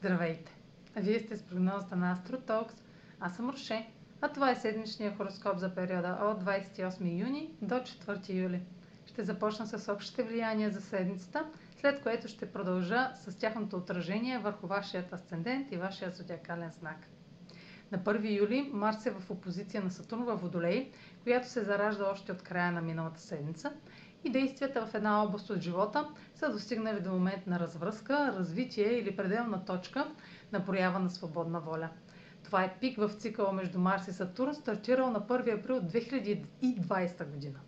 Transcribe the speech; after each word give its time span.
Здравейте! 0.00 0.52
Вие 0.96 1.20
сте 1.20 1.36
с 1.36 1.42
прогнозата 1.42 1.96
на 1.96 2.16
AstroTalks. 2.16 2.72
Аз 3.20 3.36
съм 3.36 3.50
Роше, 3.50 3.88
а 4.20 4.28
това 4.28 4.50
е 4.50 4.54
седмичния 4.56 5.16
хороскоп 5.16 5.58
за 5.58 5.74
периода 5.74 6.18
от 6.22 6.44
28 6.44 7.20
юни 7.20 7.50
до 7.62 7.74
4 7.74 8.28
юли. 8.34 8.60
Ще 9.06 9.24
започна 9.24 9.66
с 9.66 9.92
общите 9.92 10.22
влияния 10.22 10.70
за 10.70 10.80
седмицата, 10.80 11.46
след 11.80 12.02
което 12.02 12.28
ще 12.28 12.52
продължа 12.52 13.10
с 13.14 13.38
тяхното 13.38 13.76
отражение 13.76 14.38
върху 14.38 14.66
вашият 14.66 15.12
асцендент 15.12 15.72
и 15.72 15.76
вашия 15.76 16.10
зодиакален 16.10 16.70
знак. 16.70 16.98
На 17.92 17.98
1 17.98 18.38
юли 18.38 18.70
Марс 18.72 19.06
е 19.06 19.10
в 19.10 19.30
опозиция 19.30 19.82
на 19.82 19.90
Сатурн 19.90 20.24
във 20.24 20.40
Водолей, 20.40 20.90
която 21.22 21.48
се 21.48 21.64
заражда 21.64 22.10
още 22.10 22.32
от 22.32 22.42
края 22.42 22.72
на 22.72 22.80
миналата 22.80 23.20
седмица 23.20 23.72
и 24.24 24.30
действията 24.30 24.86
в 24.86 24.94
една 24.94 25.22
област 25.22 25.50
от 25.50 25.60
живота 25.60 26.08
са 26.34 26.52
достигнали 26.52 27.00
до 27.00 27.10
момент 27.10 27.46
на 27.46 27.60
развръзка, 27.60 28.34
развитие 28.38 28.92
или 28.92 29.16
пределна 29.16 29.64
точка 29.64 30.06
на 30.52 30.64
проява 30.64 30.98
на 30.98 31.10
свободна 31.10 31.60
воля. 31.60 31.88
Това 32.44 32.64
е 32.64 32.76
пик 32.80 32.98
в 32.98 33.10
цикъла 33.18 33.52
между 33.52 33.78
Марс 33.78 34.08
и 34.08 34.12
Сатурн, 34.12 34.54
стартирал 34.54 35.10
на 35.10 35.20
1 35.20 35.60
април 35.60 35.80
2020 35.80 37.30
година. 37.30 37.58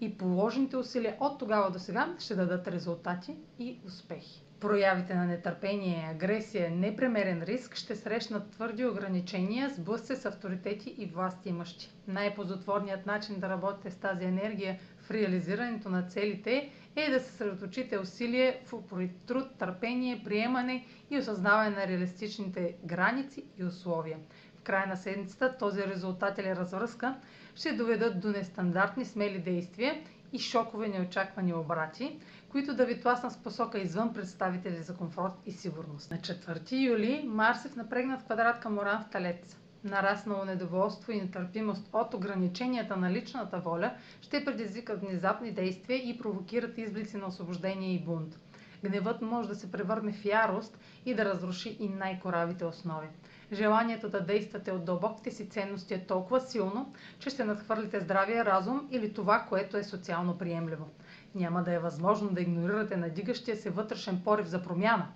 И 0.00 0.18
положените 0.18 0.76
усилия 0.76 1.16
от 1.20 1.38
тогава 1.38 1.70
до 1.70 1.78
сега 1.78 2.16
ще 2.18 2.34
дадат 2.34 2.68
резултати 2.68 3.36
и 3.58 3.78
успехи. 3.86 4.44
Проявите 4.62 5.14
на 5.14 5.24
нетърпение, 5.26 6.08
агресия, 6.10 6.70
непремерен 6.70 7.42
риск 7.42 7.74
ще 7.74 7.96
срещнат 7.96 8.50
твърди 8.50 8.86
ограничения, 8.86 9.70
сблъсъци 9.70 10.16
с 10.16 10.26
авторитети 10.26 10.94
и 10.98 11.06
власти 11.06 11.48
имащи. 11.48 11.90
Най-позотворният 12.08 13.06
начин 13.06 13.40
да 13.40 13.48
работите 13.48 13.90
с 13.90 13.96
тази 13.96 14.24
енергия 14.24 14.78
в 14.98 15.10
реализирането 15.10 15.88
на 15.88 16.02
целите 16.02 16.70
е 16.96 17.10
да 17.10 17.20
се 17.20 17.26
съсредоточите 17.26 17.98
усилие 17.98 18.60
в 18.66 18.82
труд, 19.26 19.44
търпение, 19.58 20.22
приемане 20.24 20.84
и 21.10 21.18
осъзнаване 21.18 21.70
на 21.70 21.86
реалистичните 21.86 22.74
граници 22.84 23.44
и 23.58 23.64
условия. 23.64 24.18
В 24.56 24.62
края 24.62 24.86
на 24.86 24.96
седмицата 24.96 25.56
този 25.58 25.82
резултат 25.82 26.38
или 26.38 26.56
развръзка 26.56 27.14
ще 27.54 27.72
доведат 27.72 28.20
до 28.20 28.28
нестандартни 28.28 29.04
смели 29.04 29.38
действия 29.38 29.94
и 30.32 30.38
шокове 30.38 30.88
неочаквани 30.88 31.54
обрати, 31.54 32.18
които 32.48 32.74
да 32.74 32.84
ви 32.84 33.00
тласнат 33.00 33.32
с 33.32 33.36
посока 33.36 33.78
извън 33.78 34.14
представители 34.14 34.82
за 34.82 34.96
комфорт 34.96 35.32
и 35.46 35.52
сигурност. 35.52 36.10
На 36.10 36.16
4 36.18 36.72
юли 36.72 37.24
Марс 37.26 37.64
е 37.64 37.68
в 37.68 37.76
напрегнат 37.76 38.24
квадрат 38.24 38.60
към 38.60 38.78
Оран 38.78 39.02
в 39.02 39.10
Талец. 39.10 39.56
Нараснало 39.84 40.44
недоволство 40.44 41.12
и 41.12 41.20
нетърпимост 41.20 41.88
от 41.92 42.14
ограниченията 42.14 42.96
на 42.96 43.10
личната 43.10 43.58
воля 43.58 43.92
ще 44.20 44.44
предизвикат 44.44 45.00
внезапни 45.00 45.50
действия 45.52 45.98
и 46.00 46.18
провокират 46.18 46.78
изблици 46.78 47.16
на 47.16 47.26
освобождение 47.26 47.94
и 47.94 47.98
бунт. 47.98 48.38
Гневът 48.84 49.22
може 49.22 49.48
да 49.48 49.54
се 49.54 49.72
превърне 49.72 50.12
в 50.12 50.24
ярост 50.24 50.78
и 51.06 51.14
да 51.14 51.24
разруши 51.24 51.76
и 51.80 51.88
най-коравите 51.88 52.64
основи. 52.64 53.06
Желанието 53.52 54.08
да 54.08 54.20
действате 54.20 54.72
от 54.72 54.84
дълбоките 54.84 55.30
си 55.30 55.48
ценности 55.48 55.94
е 55.94 56.06
толкова 56.06 56.40
силно, 56.40 56.92
че 57.18 57.30
ще 57.30 57.44
надхвърлите 57.44 58.00
здравия 58.00 58.44
разум 58.44 58.88
или 58.90 59.12
това, 59.14 59.46
което 59.48 59.76
е 59.76 59.84
социално 59.84 60.38
приемливо. 60.38 60.88
Няма 61.34 61.62
да 61.62 61.72
е 61.72 61.78
възможно 61.78 62.30
да 62.30 62.40
игнорирате 62.40 62.96
надигащия 62.96 63.56
се 63.56 63.70
вътрешен 63.70 64.20
порив 64.24 64.46
за 64.46 64.62
промяна. 64.62 65.08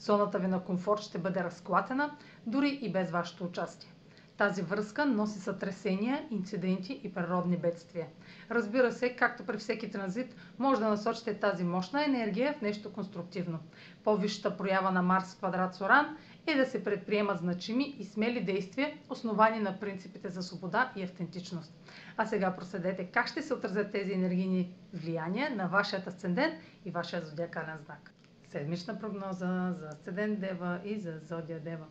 Зоната 0.00 0.38
ви 0.38 0.46
на 0.46 0.64
комфорт 0.64 1.00
ще 1.00 1.18
бъде 1.18 1.44
разклатена, 1.44 2.16
дори 2.46 2.78
и 2.82 2.92
без 2.92 3.10
вашето 3.10 3.44
участие. 3.44 3.92
Тази 4.38 4.62
връзка 4.62 5.06
носи 5.06 5.38
сътресения, 5.38 6.26
инциденти 6.30 7.00
и 7.04 7.14
природни 7.14 7.56
бедствия. 7.56 8.06
Разбира 8.50 8.92
се, 8.92 9.16
както 9.16 9.44
при 9.46 9.58
всеки 9.58 9.90
транзит, 9.90 10.34
може 10.58 10.80
да 10.80 10.88
насочите 10.88 11.34
тази 11.40 11.64
мощна 11.64 12.04
енергия 12.04 12.54
в 12.58 12.60
нещо 12.60 12.92
конструктивно. 12.92 13.58
По-висшата 14.04 14.56
проява 14.56 14.90
на 14.90 15.02
Марс 15.02 15.34
в 15.34 15.38
квадрат 15.38 15.74
Соран 15.74 16.16
е 16.46 16.54
да 16.54 16.66
се 16.66 16.84
предприемат 16.84 17.38
значими 17.38 17.96
и 17.98 18.04
смели 18.04 18.44
действия, 18.44 18.92
основани 19.10 19.60
на 19.60 19.80
принципите 19.80 20.28
за 20.28 20.42
свобода 20.42 20.92
и 20.96 21.02
автентичност. 21.02 21.72
А 22.16 22.26
сега 22.26 22.56
проследете 22.56 23.04
как 23.04 23.28
ще 23.28 23.42
се 23.42 23.54
отразят 23.54 23.92
тези 23.92 24.12
енергийни 24.12 24.74
влияния 24.94 25.56
на 25.56 25.66
вашият 25.68 26.06
асцендент 26.06 26.54
и 26.84 26.90
вашия 26.90 27.26
зодиакален 27.26 27.78
знак. 27.84 28.12
Седмична 28.48 28.98
прогноза 28.98 29.74
за 29.78 29.86
асцендент 29.88 30.40
Дева 30.40 30.80
и 30.84 30.98
за 30.98 31.18
зодия 31.28 31.60
Дева. 31.60 31.84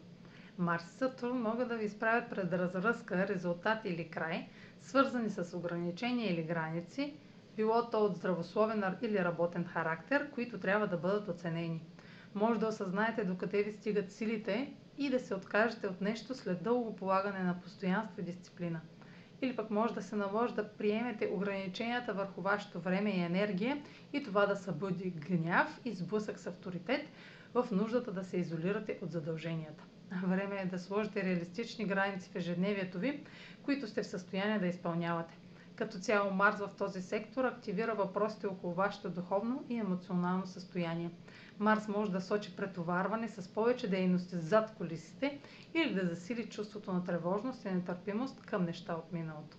Марс 0.57 0.83
и 0.85 0.89
Сатурн 0.89 1.41
могат 1.41 1.67
да 1.69 1.77
ви 1.77 1.85
изправят 1.85 2.29
пред 2.29 2.53
развръзка, 2.53 3.27
резултат 3.27 3.85
или 3.85 4.09
край, 4.09 4.47
свързани 4.81 5.29
с 5.29 5.57
ограничения 5.57 6.33
или 6.33 6.43
граници, 6.43 7.13
било 7.55 7.89
то 7.89 8.05
от 8.05 8.15
здравословен 8.15 8.83
или 9.01 9.23
работен 9.23 9.65
характер, 9.65 10.29
които 10.31 10.59
трябва 10.59 10.87
да 10.87 10.97
бъдат 10.97 11.27
оценени. 11.27 11.81
Може 12.35 12.59
да 12.59 12.67
осъзнаете 12.67 13.23
докъде 13.23 13.63
ви 13.63 13.71
стигат 13.71 14.11
силите 14.11 14.73
и 14.97 15.09
да 15.09 15.19
се 15.19 15.35
откажете 15.35 15.87
от 15.87 16.01
нещо 16.01 16.35
след 16.35 16.63
дълго 16.63 16.95
полагане 16.95 17.39
на 17.43 17.61
постоянство 17.61 18.21
и 18.21 18.23
дисциплина. 18.23 18.81
Или 19.41 19.55
пък 19.55 19.69
може 19.69 19.93
да 19.93 20.01
се 20.01 20.15
наложи 20.15 20.53
да 20.53 20.67
приемете 20.69 21.31
ограниченията 21.33 22.13
върху 22.13 22.41
вашето 22.41 22.79
време 22.79 23.09
и 23.09 23.19
енергия 23.19 23.81
и 24.13 24.23
това 24.23 24.45
да 24.45 24.55
събуди 24.55 25.09
гняв 25.09 25.79
и 25.85 25.91
сблъсък 25.93 26.39
с 26.39 26.47
авторитет 26.47 27.07
в 27.53 27.67
нуждата 27.71 28.11
да 28.11 28.23
се 28.23 28.37
изолирате 28.37 28.99
от 29.01 29.11
задълженията. 29.11 29.83
Време 30.11 30.55
е 30.55 30.65
да 30.65 30.79
сложите 30.79 31.23
реалистични 31.23 31.85
граници 31.85 32.29
в 32.29 32.35
ежедневието 32.35 32.99
ви, 32.99 33.23
които 33.63 33.87
сте 33.87 34.03
в 34.03 34.07
състояние 34.07 34.59
да 34.59 34.67
изпълнявате. 34.67 35.37
Като 35.75 35.97
цяло 35.99 36.31
Марс 36.31 36.55
в 36.57 36.69
този 36.77 37.01
сектор 37.01 37.45
активира 37.45 37.95
въпросите 37.95 38.47
около 38.47 38.73
вашето 38.73 39.09
духовно 39.09 39.63
и 39.69 39.75
емоционално 39.75 40.45
състояние. 40.47 41.11
Марс 41.59 41.87
може 41.87 42.11
да 42.11 42.21
сочи 42.21 42.55
претоварване 42.55 43.27
с 43.27 43.47
повече 43.47 43.89
дейности 43.89 44.35
зад 44.37 44.75
колисите 44.77 45.39
или 45.73 45.93
да 45.93 46.07
засили 46.07 46.49
чувството 46.49 46.93
на 46.93 47.03
тревожност 47.03 47.65
и 47.65 47.69
нетърпимост 47.69 48.41
към 48.41 48.63
неща 48.65 48.93
от 48.93 49.11
миналото. 49.11 49.57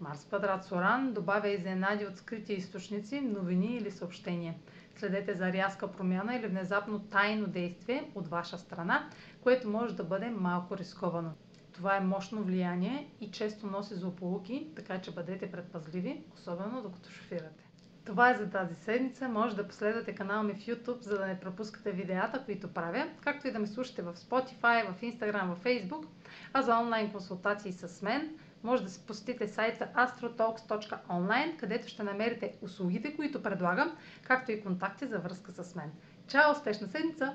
Марс 0.00 0.24
квадрат 0.24 0.64
Соран 0.64 1.12
добавя 1.12 1.48
изненади 1.48 2.06
от 2.06 2.16
скрити 2.16 2.52
източници, 2.52 3.20
новини 3.20 3.76
или 3.76 3.90
съобщения. 3.90 4.54
Следете 4.98 5.34
за 5.34 5.52
рязка 5.52 5.92
промяна 5.92 6.36
или 6.36 6.46
внезапно 6.46 6.98
тайно 6.98 7.46
действие 7.46 8.10
от 8.14 8.28
ваша 8.28 8.58
страна, 8.58 9.08
което 9.40 9.68
може 9.68 9.96
да 9.96 10.04
бъде 10.04 10.30
малко 10.30 10.76
рисковано. 10.76 11.32
Това 11.72 11.96
е 11.96 12.00
мощно 12.00 12.42
влияние 12.42 13.10
и 13.20 13.30
често 13.30 13.66
носи 13.66 13.94
злополуки, 13.94 14.68
така 14.76 15.00
че 15.00 15.14
бъдете 15.14 15.50
предпазливи, 15.50 16.24
особено 16.34 16.82
докато 16.82 17.10
шофирате. 17.10 17.64
Това 18.04 18.30
е 18.30 18.36
за 18.36 18.50
тази 18.50 18.74
седмица. 18.74 19.28
Може 19.28 19.56
да 19.56 19.68
последвате 19.68 20.14
канала 20.14 20.42
ми 20.42 20.54
в 20.54 20.66
YouTube, 20.66 21.00
за 21.00 21.18
да 21.18 21.26
не 21.26 21.40
пропускате 21.40 21.92
видеята, 21.92 22.44
които 22.44 22.68
правя, 22.68 23.08
както 23.20 23.48
и 23.48 23.52
да 23.52 23.58
ме 23.58 23.66
слушате 23.66 24.02
в 24.02 24.14
Spotify, 24.14 24.92
в 24.92 25.00
Instagram, 25.00 25.54
в 25.54 25.64
Facebook. 25.64 26.06
А 26.52 26.62
за 26.62 26.78
онлайн 26.78 27.12
консултации 27.12 27.72
с 27.72 28.02
мен, 28.02 28.38
може 28.62 28.82
да 28.82 28.90
се 28.90 29.06
посетите 29.06 29.48
сайта 29.48 29.88
astrotalks.online, 29.94 31.56
където 31.56 31.88
ще 31.88 32.02
намерите 32.02 32.54
услугите, 32.62 33.16
които 33.16 33.42
предлагам, 33.42 33.96
както 34.22 34.52
и 34.52 34.62
контакти 34.62 35.06
за 35.06 35.18
връзка 35.18 35.52
с 35.52 35.74
мен. 35.74 35.92
Чао! 36.28 36.52
Успешна 36.52 36.88
седмица! 36.88 37.34